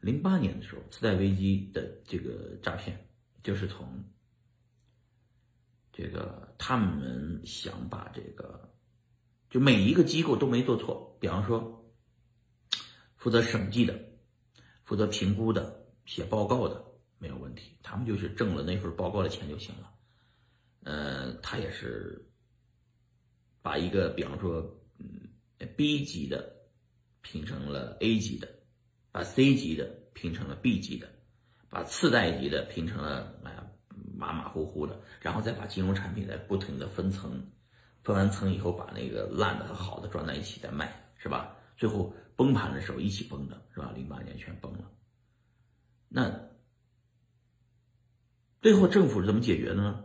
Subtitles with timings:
[0.00, 3.06] 零八年的时候，次贷危机的这个诈骗，
[3.42, 4.02] 就是从
[5.92, 8.72] 这个他们想把这个，
[9.50, 11.92] 就每一个机构都没做错，比方说
[13.16, 14.00] 负责审计的、
[14.84, 16.82] 负责评估的、写报告的
[17.18, 19.92] 没有问题，他们就是挣了那份报告的钱就行了。
[20.82, 22.26] 呃，他也是
[23.60, 25.28] 把一个，比方说，嗯
[25.76, 26.56] ，B 级的
[27.20, 28.59] 评成了 A 级的。
[29.12, 29.84] 把 C 级的
[30.14, 31.08] 拼成了 B 级的，
[31.68, 33.52] 把次贷级的拼成了哎
[34.16, 37.44] 马马虎虎的，然后再把金融产品再不停的分层，
[38.02, 41.56] 分完层以后把那个烂的和好的装在一起再卖，是吧？
[41.76, 43.90] 最后崩盘的时候一起崩的，是吧？
[43.94, 44.90] 零八年全崩了。
[46.08, 46.30] 那
[48.60, 50.04] 最后政府是怎么解决的呢？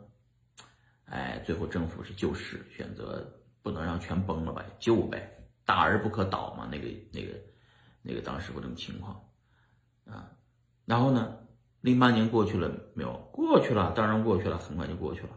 [1.06, 7.34] 哎，最后政府是救市，选择不能让全崩了吧，救呗，大而不可倒嘛，那个那个。
[8.08, 9.30] 那个当时不这么情况，
[10.06, 10.30] 啊，
[10.86, 11.40] 然后呢，
[11.82, 13.18] 零八年过去了没有？
[13.34, 15.30] 过去了，当然过去了，很快就过去了。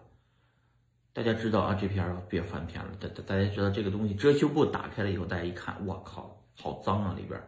[1.15, 2.95] 大家知道啊，这片别翻篇了。
[3.01, 7.43] 大大大家知道这个东西，遮羞布打开了以后，大家一看，我靠，好脏啊里边，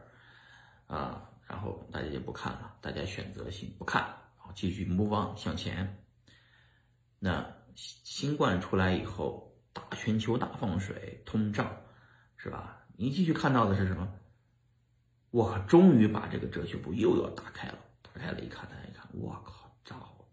[0.87, 4.03] 啊，然后大家就不看了，大家选择性不看，
[4.39, 6.03] 好继续 move on 向前。
[7.19, 11.71] 那新冠出来以后，大全球大放水，通胀，
[12.39, 12.87] 是吧？
[12.97, 14.11] 你继续看到的是什么？
[15.31, 20.27] 我终于把这个哲学部又要打开了，打开了一看，大家一看，我靠，家伙，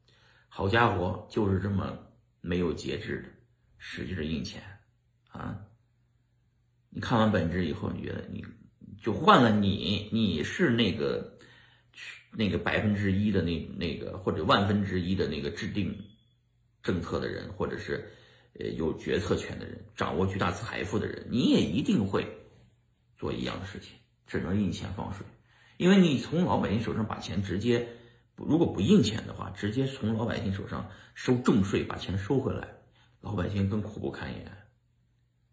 [0.50, 1.98] 好家伙，就是这么
[2.42, 3.30] 没有节制的
[3.78, 4.62] 使劲的印钱
[5.30, 5.60] 啊！
[6.90, 8.44] 你看完本质以后，你觉得你
[9.00, 11.38] 就换了你，你是那个
[12.32, 15.96] 那个百分之一的那那个或者万分之一的那个制定
[16.82, 18.12] 政策的人，或者是
[18.54, 22.26] 呃有决策权的人，掌握巨大财富的人，你也一定会
[23.16, 23.92] 做一样的事情。
[24.28, 25.26] 只能印钱放水，
[25.78, 27.88] 因为你从老百姓手上把钱直接，
[28.36, 32.68] 如果不印钱的话，直接从老百姓手上收重税，把钱收回来，
[33.22, 34.52] 老百姓更苦不堪言，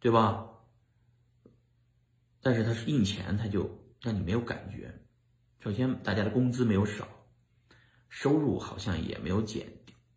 [0.01, 0.51] 对吧？
[2.43, 3.71] 但是他是印钱，他就
[4.03, 4.93] 让你没有感觉。
[5.61, 7.09] 首先，大家的工资没有少，
[8.11, 9.67] 收入好像也没有减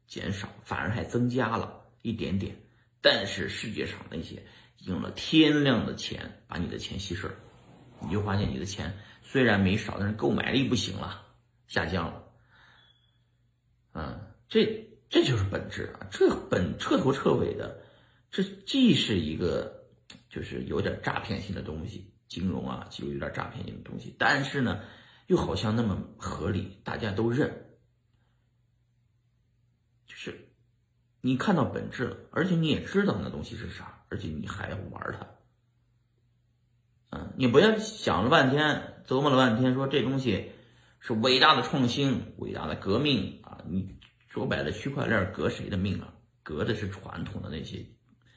[0.08, 2.54] 减少，反而还增加了一点点。
[3.00, 4.44] 但是世界上那些
[4.80, 7.36] 用了天量的钱把你的钱稀释了。
[8.02, 11.26] 你就发现你的钱虽然没少，但是购买力不行了，
[11.68, 12.24] 下降了。
[13.94, 17.82] 嗯，这这就是本质啊，这本彻头彻尾的，
[18.30, 19.88] 这既是一个
[20.30, 24.84] 就是有点诈骗性的东西，金融啊就有点诈骗性的东西，但是呢，
[25.28, 27.66] 又好像那么合理，大家都认。
[30.06, 30.50] 就是
[31.22, 35.28] 你看到本质了，而且你也知道那东西是啥，而且你还要玩它。
[37.40, 40.54] 你不要想了半天，琢磨了半天，说这东西
[41.00, 43.64] 是伟大的创新、伟大的革命啊！
[43.70, 43.96] 你
[44.28, 46.12] 说白了，区块链革谁的命啊？
[46.42, 47.86] 革的是传统的那些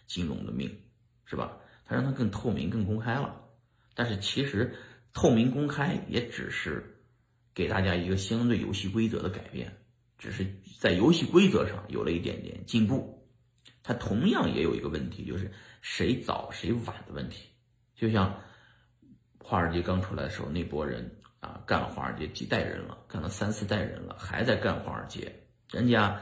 [0.06, 0.71] 金融的命，
[1.25, 1.56] 是吧？
[1.87, 3.41] 它让它更透明、更公开了。
[3.94, 4.77] 但是其实
[5.15, 7.03] 透明公开也只是
[7.55, 9.75] 给大家一个相对游戏规则的改变，
[10.19, 10.47] 只是
[10.78, 13.27] 在游戏规则上有了一点点进步。
[13.82, 15.50] 它同样也有一个问题，就是
[15.81, 17.49] 谁早谁晚的问题，
[17.94, 18.38] 就像。
[19.43, 25.43] 华尔街刚出来的时候，那波人啊，干华尔街几代人了，干了三四代人了，还在干华尔街。
[25.71, 26.21] 人家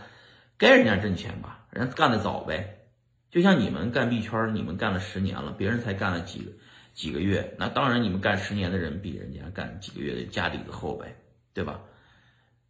[0.56, 2.86] 该人家挣钱吧，人家干的早呗。
[3.30, 6.50] 就像你们干币圈，你们干了十年了，别人才干了几个
[6.94, 11.14] 几个月，那当然你们干十年的人比人家干几个月的家底子厚呗，
[11.52, 11.80] 对吧？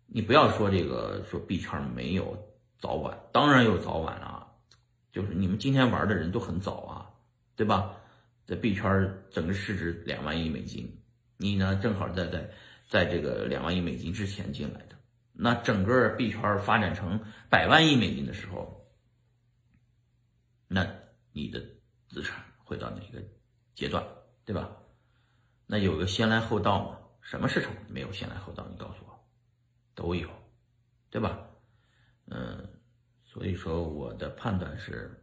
[0.06, 2.36] 你不要说这个说币圈没有
[2.78, 4.48] 早晚，当然有早晚啊，
[5.12, 7.06] 就是你们今天玩的人都很早啊，
[7.54, 7.94] 对吧？
[8.48, 11.02] 在币圈整个市值两万亿美金，
[11.36, 12.50] 你呢正好在在
[12.88, 14.96] 在这个两万亿美金之前进来的，
[15.34, 18.90] 那整个币圈发展成百万亿美金的时候，
[20.66, 20.90] 那
[21.30, 21.62] 你的
[22.08, 23.22] 资产会到哪个
[23.74, 24.02] 阶段，
[24.46, 24.74] 对吧？
[25.66, 26.98] 那有个先来后到嘛？
[27.20, 28.66] 什么市场没有先来后到？
[28.68, 29.28] 你告诉我，
[29.94, 30.26] 都有，
[31.10, 31.50] 对吧？
[32.30, 32.66] 嗯，
[33.26, 35.22] 所以说我的判断是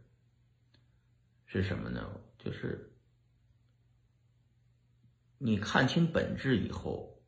[1.44, 2.08] 是什么呢？
[2.38, 2.92] 就是。
[5.38, 7.22] 你看清本质以后，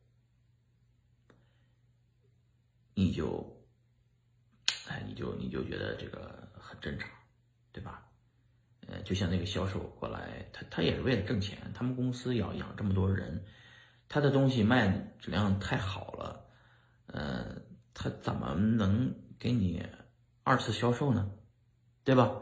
[2.95, 3.63] 你就，
[4.87, 7.09] 哎，你就你就觉得这个很正常，
[7.71, 8.05] 对吧？
[8.87, 13.45] 呃，就像那个销售过来，他他也是为了挣钱，他们公司要养这么多人，
[14.07, 14.87] 他的东西卖
[15.19, 16.49] 质量太好了，
[17.05, 17.61] 呃，
[17.93, 19.85] 他怎么能给你
[20.43, 21.31] 二次销售呢？
[22.03, 22.41] 对吧？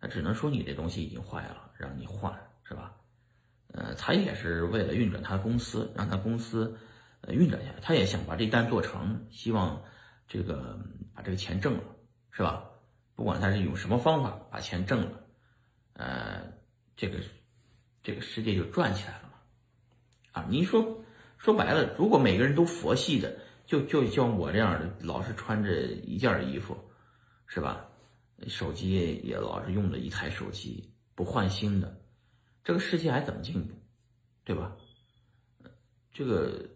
[0.00, 2.96] 那只能说你这东西已经坏了，让你换，是吧？
[3.72, 6.78] 呃，他也是为了运转他的公司，让他公司，
[7.22, 9.82] 呃运转下来，他也想把这单做成，希望
[10.28, 10.78] 这个
[11.14, 11.84] 把这个钱挣了，
[12.30, 12.68] 是吧？
[13.14, 15.20] 不管他是用什么方法把钱挣了，
[15.94, 16.52] 呃，
[16.96, 17.18] 这个
[18.02, 19.34] 这个世界就转起来了嘛。
[20.32, 21.04] 啊，你说
[21.38, 26.76] 说白了，如果每个人都佛系的，就就像我这样的，老是穿着一件衣服，
[27.46, 27.86] 是吧？
[28.48, 32.01] 手机也老是用的一台手机，不换新的，
[32.64, 33.74] 这个世界还怎么进步？
[34.44, 34.76] 对吧？
[36.12, 36.68] 这个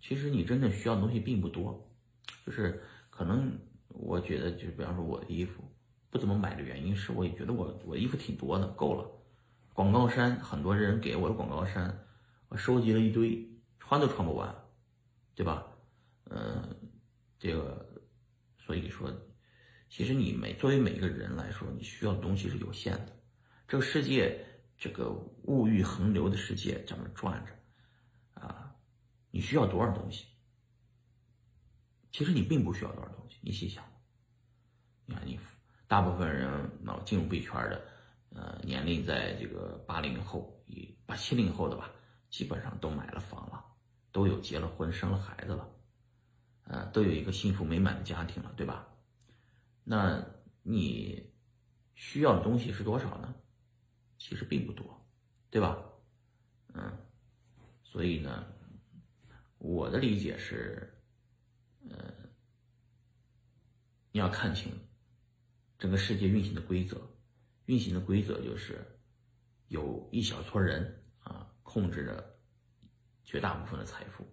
[0.00, 1.88] 其实你真正需要的东西并不多，
[2.44, 3.58] 就是可能
[3.88, 5.62] 我觉得，就比方说我的衣服
[6.10, 9.10] 不怎么买的原因是，我也觉得我我衣服挺多的，够了。
[9.72, 12.06] 广告衫，很多人给我的广告衫，
[12.48, 13.48] 我收集了一堆，
[13.78, 14.54] 穿都穿不完，
[15.34, 15.66] 对吧？
[16.30, 16.76] 嗯，
[17.38, 17.86] 这个，
[18.58, 19.10] 所以说。
[19.88, 23.17] 其实你每作为每一个人来说，你需要的东西是有限的。
[23.68, 24.42] 这个世界，
[24.78, 25.10] 这个
[25.42, 28.74] 物欲横流的世界这么转着，啊，
[29.30, 30.24] 你需要多少东西？
[32.10, 33.36] 其实你并不需要多少东西。
[33.42, 33.84] 你细想，
[35.04, 35.38] 你看你
[35.86, 36.48] 大部分人
[36.82, 37.86] 脑进入币圈的，
[38.30, 40.64] 呃，年龄在这个八零后、
[41.04, 41.90] 八七零后的吧，
[42.30, 43.62] 基本上都买了房了，
[44.10, 45.70] 都有结了婚、生了孩子了，
[46.64, 48.88] 呃，都有一个幸福美满的家庭了，对吧？
[49.84, 50.24] 那
[50.62, 51.30] 你
[51.94, 53.34] 需要的东西是多少呢？
[54.18, 55.08] 其实并不多，
[55.48, 55.82] 对吧？
[56.74, 56.98] 嗯，
[57.82, 58.46] 所以呢，
[59.58, 60.92] 我的理解是，
[61.88, 61.96] 嗯，
[64.12, 64.70] 你要看清
[65.78, 67.00] 整个世界运行的规则，
[67.66, 68.84] 运行的规则就是
[69.68, 72.38] 有一小撮人啊控制着
[73.24, 74.26] 绝大部分的财富，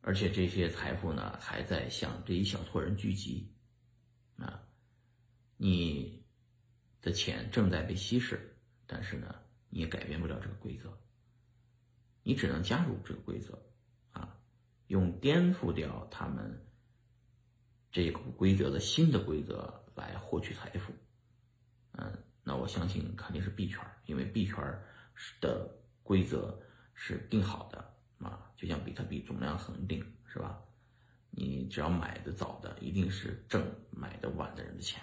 [0.00, 3.52] 而且这些财富呢还在向这一小撮人聚集。
[4.36, 4.66] 啊，
[5.56, 6.21] 你
[7.02, 8.56] 的钱正在被稀释，
[8.86, 9.34] 但是呢，
[9.68, 10.96] 你也改变不了这个规则，
[12.22, 13.60] 你只能加入这个规则，
[14.12, 14.38] 啊，
[14.86, 16.64] 用颠覆掉他们
[17.90, 20.92] 这个规则的新的规则来获取财富。
[21.92, 24.56] 嗯，那我相信肯定是币圈，因为币圈
[25.40, 25.68] 的
[26.02, 26.58] 规则
[26.94, 27.78] 是定好的
[28.18, 30.62] 啊，就像比特币总量恒定，是吧？
[31.34, 35.02] 你只要买的早的，一定是挣买的晚的人的钱，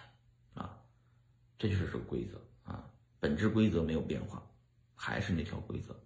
[1.59, 2.89] 这就是这个规则啊，
[3.19, 4.50] 本质规则没有变化，
[4.95, 6.03] 还是那条规则。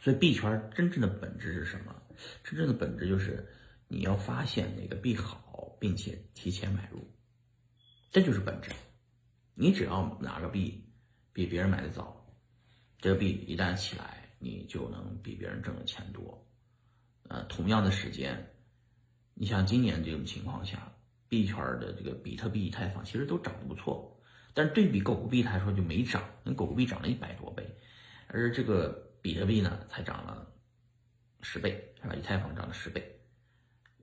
[0.00, 2.02] 所以币圈真正的本质是什么？
[2.44, 3.48] 真正的本质就是
[3.88, 7.10] 你要发现哪个币好，并且提前买入，
[8.10, 8.70] 这就是本质。
[9.54, 10.84] 你只要哪个币
[11.32, 12.26] 比别人买的早，
[12.98, 16.46] 这个币一旦起来，你就能比别人挣的钱多。
[17.22, 18.54] 呃，同样的时间，
[19.34, 20.92] 你像今年这种情况下，
[21.28, 24.18] 币圈的这个比特币、以太坊其实都涨得不错，
[24.54, 27.64] 但是对比狗狗币来说就没涨，那狗狗币涨了一百多倍，
[28.26, 30.46] 而这个比特币呢才涨了
[31.42, 32.14] 十倍，是吧？
[32.14, 33.20] 以太坊涨了十倍，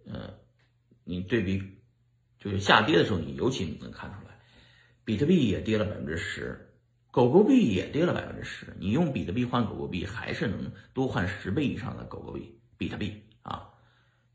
[0.05, 0.33] 呃，
[1.03, 1.61] 你对比
[2.39, 4.39] 就是下跌的时候，你尤其能看出来，
[5.03, 6.73] 比特币也跌了百分之十，
[7.11, 12.59] 狗狗币也跌了百分之十，你用比特币换狗狗币，还是能多换十倍以上的狗狗币。
[12.77, 13.69] 比特币啊，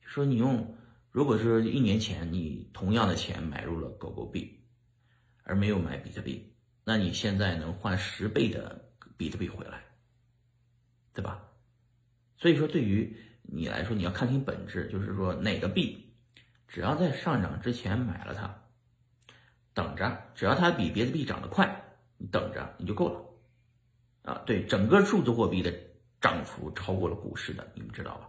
[0.00, 0.74] 说你用，
[1.10, 4.60] 如果说一年前你同样的钱买入了狗狗币，
[5.42, 6.54] 而没有买比特币，
[6.84, 9.82] 那你现在能换十倍的比特币回来，
[11.12, 11.42] 对吧？
[12.36, 16.14] 所以说对于你来说，你要看清本质，就是说哪个币，
[16.68, 18.62] 只要在上涨之前买了它，
[19.74, 21.84] 等着，只要它比别的币涨得快，
[22.18, 25.72] 你等着你就够了，啊，对，整个数字货币的。
[26.20, 28.28] 涨幅超过了股市的，你们知道吧？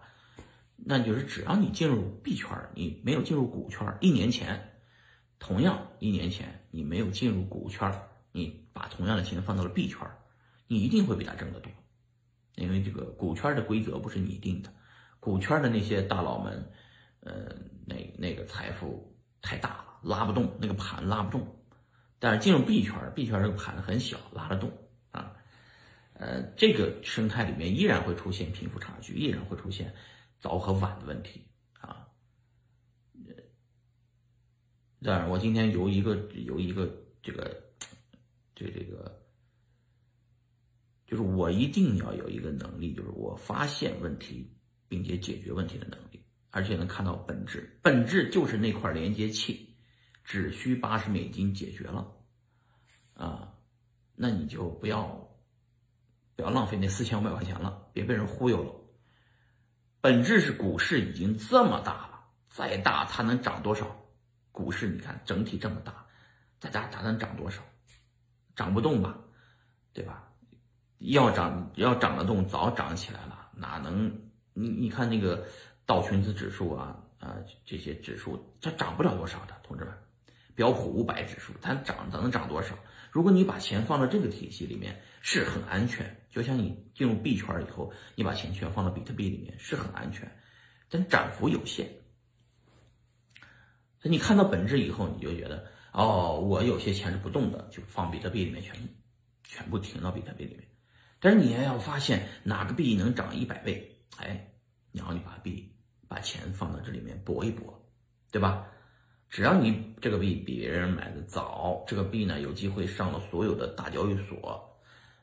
[0.83, 3.95] 那就是只要你进入币圈，你没有进入股圈。
[4.01, 4.59] 一年前，
[5.37, 7.91] 同样一年前你没有进入股圈，
[8.31, 9.99] 你把同样的钱放到了币圈，
[10.67, 11.71] 你一定会比他挣得多。
[12.55, 14.73] 因为这个股圈的规则不是你定的，
[15.19, 16.71] 股圈的那些大佬们，
[17.21, 21.47] 呃，那那个财富太大了，拉不动那个盘拉不动。
[22.19, 24.71] 但是进入币圈，币圈这个盘很小，拉得动
[25.11, 25.33] 啊。
[26.13, 29.93] 呃，这个生态里面依然会出现贫富差距，依然会出现
[30.41, 31.47] 早和晚的问题
[31.79, 32.05] 啊。
[35.01, 36.85] 当然，我今天有一个有一个
[37.23, 37.45] 这个
[38.53, 39.23] 这这个，
[41.07, 44.53] 就是我一定要有一个能力，就是我发现问题
[44.89, 47.79] 并且解决问题的能力，而且能看到本质。
[47.81, 49.73] 本质就是那块连接器，
[50.25, 52.11] 只需八十美金解决了
[53.13, 53.53] 啊，
[54.15, 55.29] 那你就不要。
[56.33, 58.73] 不要浪费那四千五百块钱了，别被人忽悠了。
[60.01, 63.95] 本质是股市已经这么大了，再大它能涨多少？
[64.51, 66.05] 股市你看整体这么大，
[66.59, 67.61] 再大它能涨多少？
[68.55, 69.15] 涨不动吧，
[69.93, 70.27] 对吧？
[70.97, 73.49] 要涨要涨得动，早涨起来了。
[73.55, 74.11] 哪能？
[74.53, 75.45] 你你看那个
[75.85, 79.93] 道琼斯指数啊啊这些指数，它涨不了多少的，同志们。
[80.55, 82.75] 标普五百指数它涨它能涨多少？
[83.11, 86.17] 如果你把钱放到这个体系里面，是很安全。
[86.29, 90.31] 就像你进入币圈以后，你把钱全放到比特币里面是很安全，
[90.89, 91.89] 但涨幅有限。
[94.01, 98.73] 你看到本质以后，你就觉得哦，我有些钱是不动的，就放比特币里面全
[99.43, 100.65] 全部停到比特币里面。
[101.19, 104.53] 但是你也要发现哪个币能涨一百倍，哎，
[104.93, 105.69] 然后你把币
[106.07, 107.85] 把钱放到这里面搏一搏，
[108.31, 108.65] 对吧？
[109.31, 114.79] 只要你这个币比别人买的早，这个币呢有机会上了所有的大交易所，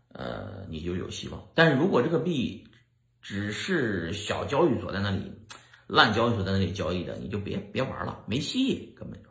[0.09, 1.41] 呃，你就有希望。
[1.55, 2.67] 但是如果这个币
[3.23, 5.33] 只是小交易所在那里。
[5.91, 9.29] 烂交易所在那里交易的，你就别别玩了，没戏，根本就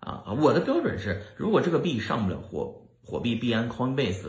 [0.00, 0.24] 啊！
[0.32, 4.28] 我的标准是，如果这个币上不了火火币币安 Coinbase，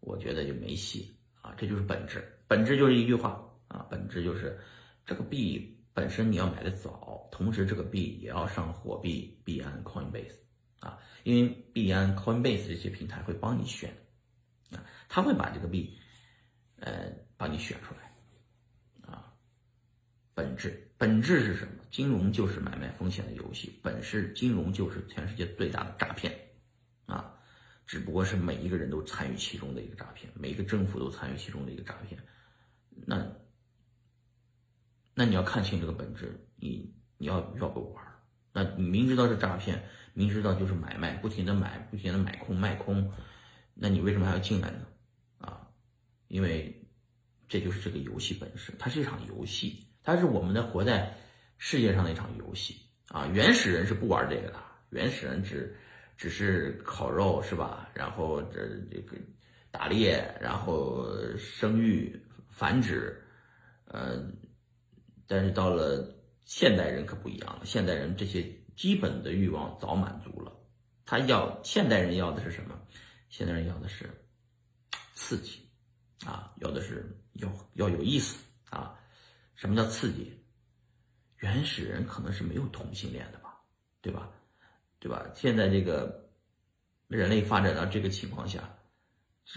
[0.00, 1.54] 我觉得就没戏啊！
[1.56, 4.60] 这就是本质，本质就是一句话啊，本质就是
[5.06, 10.34] 这个币本身你要买的早，同时这个币也要上火币币安 Coinbase
[10.80, 13.96] 啊，因为币安 Coinbase 这些平台会帮你选
[14.70, 15.98] 啊，他会把这个币
[16.80, 19.10] 呃帮你选出来。
[19.10, 19.32] 啊
[20.34, 21.82] 本质，本质是什么？
[21.90, 26.30] 金融就是买卖风险的游戏，本是金融就是全世界最大的诈骗，
[27.06, 27.34] 啊，
[27.86, 32.20] 只不过是每一个人都参与其中的一个诈骗，每一个政府都参与其中的一个诈骗。
[35.18, 38.04] 那，你要看清这个本质，你你要要不玩？
[38.52, 39.82] 那你明知道是诈骗，
[40.12, 43.10] 明知道就是买卖，不停的买，不停的买空卖空，
[43.72, 44.86] 那你为什么还要进来呢？
[45.38, 45.66] 啊，
[46.28, 46.86] 因为
[47.48, 49.86] 这就是这个游戏本身，它是一场游戏。
[50.02, 51.16] 它是我们的活在
[51.56, 52.76] 世界上的一场游戏
[53.08, 53.26] 啊！
[53.26, 55.74] 原始人是不玩这个的，原始人只
[56.16, 57.88] 只是烤肉是吧？
[57.94, 59.16] 然后这这个
[59.70, 62.14] 打猎，然后生育
[62.48, 63.20] 繁殖，
[63.86, 64.22] 呃，
[65.26, 66.06] 但是到了
[66.44, 70.52] 现代人可不一样了，现代人这些基本的欲望早满足了。
[71.04, 72.78] 他要现代人要的是什么？
[73.28, 74.08] 现代人要的是
[75.14, 75.68] 刺激
[76.24, 78.98] 啊，要的是要要有意思啊。
[79.54, 80.32] 什么叫刺激？
[81.38, 83.60] 原始人可能是没有同性恋的吧，
[84.00, 84.30] 对吧？
[84.98, 85.26] 对吧？
[85.34, 86.28] 现在这个
[87.08, 88.62] 人类发展到这个情况下，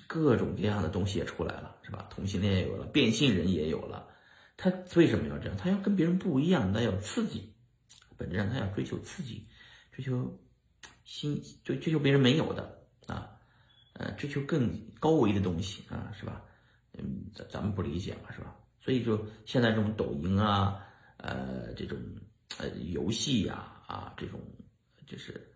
[0.08, 2.08] 各种各样的东西也出来了，是吧？
[2.10, 4.08] 同性恋也有了，变性人也有了。
[4.62, 5.56] 他为什么要这样？
[5.56, 7.54] 他要跟别人不一样，他要刺激，
[8.18, 9.48] 本质上他要追求刺激，
[9.90, 10.38] 追求
[11.06, 13.32] 新，追追求别人没有的啊，
[13.94, 16.44] 呃，追求更高维的东西啊，是吧？
[16.98, 18.54] 嗯，咱咱们不理解嘛，是吧？
[18.82, 20.86] 所以就现在这种抖音啊，
[21.16, 21.98] 呃，这种
[22.58, 24.42] 呃游戏呀，啊，这种
[25.08, 25.50] 就是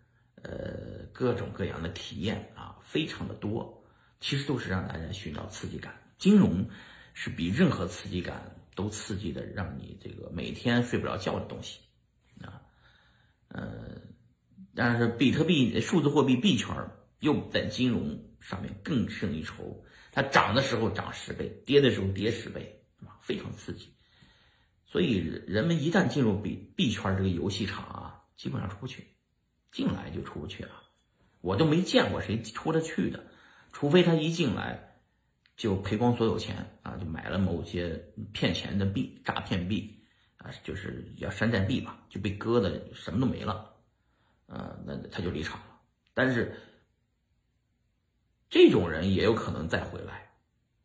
[0.44, 3.84] 呃各种各样的体验啊，非常的多，
[4.22, 5.94] 其实都是让大家寻找刺激感。
[6.18, 6.66] 金融
[7.14, 11.80] 是比任何刺激感都刺激的，让你这个每天睡不着觉的东西
[12.42, 12.62] 啊。
[13.48, 14.02] 呃，
[14.76, 16.76] 但是比特币数字货币币圈
[17.20, 22.80] 又在金融上面更胜一筹，它涨的时候涨十倍，跌的时候跌十倍。
[23.06, 23.94] 啊非常刺激，
[24.86, 29.08] 所以人们一旦进入币币圈这个游戏场啊，基本上出不去，
[29.74, 30.72] 进来就出不去了。
[31.42, 33.26] 我都没见过谁出得去的，
[33.74, 34.93] 除非他一进来
[35.56, 37.90] 就赔光所有钱啊，就买了某些
[38.32, 40.04] 骗钱的币、诈骗币
[40.38, 43.74] 啊，就是叫山寨币吧，就被割的什么都没了，
[44.48, 45.80] 呃，那他就离场了。
[46.14, 46.56] 但是
[48.50, 50.32] 这种人也有可能再回来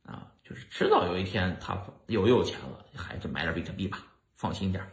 [0.02, 0.32] 啊。
[0.42, 1.74] 就是迟早有一天他
[2.06, 4.90] 有又有钱了，还是买点比特币吧，放心点儿，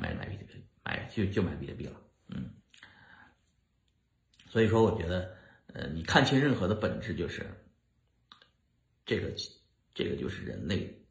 [0.00, 2.50] 买买比特币，买就就买比特币了，嗯。
[4.50, 5.36] 所以说，我觉得，
[5.74, 7.44] 呃，你看清任何的本质，就是
[9.08, 9.32] 这个，
[9.94, 11.02] 这个就是人类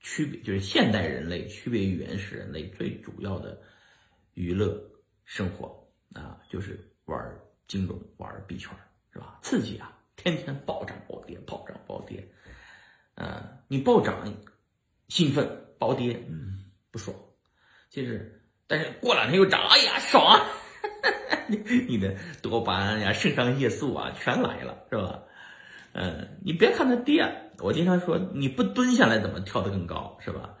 [0.00, 3.62] 区别，就是现代人类区别于原始人类最主要的
[4.34, 4.76] 娱乐
[5.24, 7.32] 生活啊，就是玩
[7.68, 8.76] 金融、玩币圈，
[9.12, 9.38] 是吧？
[9.40, 9.96] 刺激啊！
[10.16, 12.28] 天天暴涨暴跌，暴涨暴跌，
[13.14, 14.36] 呃，你暴涨
[15.06, 15.48] 兴奋，
[15.78, 17.16] 暴跌嗯不爽，
[17.88, 20.44] 就是，但是过两天又涨，哎呀爽，
[21.46, 25.22] 你你的多巴胺呀、肾上腺素啊全来了，是吧？
[26.00, 30.54] 嗯，你别看它跌，我经常说你不蹲下来怎么跳得更高，是吧？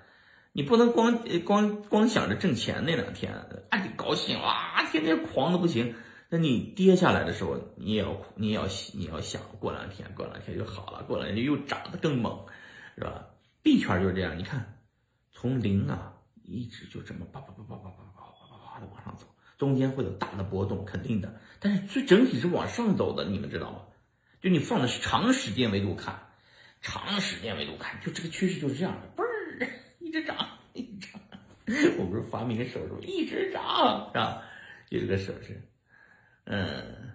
[0.50, 3.32] 你不能光光光想着挣钱那两天，
[3.70, 5.94] 啊你高兴哇，天天狂的不行。
[6.28, 12.36] 那你跌下来的时候，你也要你也要你要想过两天，过两天就好了，过两天又涨得更猛，
[12.96, 13.24] 是吧？
[13.62, 14.80] 币圈就是这样，你看，
[15.30, 19.24] 从零啊，一直就这么叭叭叭叭叭叭叭叭叭叭的往上走，
[19.56, 23.78] 中间会有大的波动，肯定的，但是最整体是往上走的，你们知道吗？
[24.40, 26.18] 就你放的是长时间维度看，
[26.80, 29.68] 长时间维度看，就这个趋势就是这样的，嘣儿
[29.98, 31.20] 一直涨，一直涨。
[31.98, 34.42] 我不是发明个手术，一直涨，是吧？
[34.90, 35.60] 就这个手势，
[36.44, 37.07] 嗯。